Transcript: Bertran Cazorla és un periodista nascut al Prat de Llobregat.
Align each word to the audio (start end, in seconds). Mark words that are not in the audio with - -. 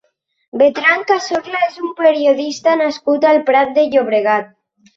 Bertran 0.61 1.03
Cazorla 1.11 1.61
és 1.67 1.77
un 1.89 1.93
periodista 2.01 2.75
nascut 2.83 3.31
al 3.35 3.45
Prat 3.53 3.79
de 3.79 3.87
Llobregat. 3.95 4.53